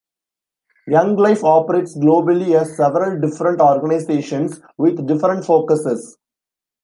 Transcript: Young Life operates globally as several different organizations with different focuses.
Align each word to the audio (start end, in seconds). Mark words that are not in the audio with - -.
Young 0.87 1.15
Life 1.15 1.43
operates 1.43 1.95
globally 1.95 2.59
as 2.59 2.75
several 2.75 3.19
different 3.21 3.61
organizations 3.61 4.59
with 4.75 5.05
different 5.05 5.45
focuses. 5.45 6.17